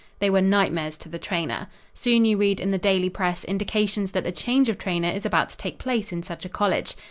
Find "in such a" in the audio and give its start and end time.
6.11-6.49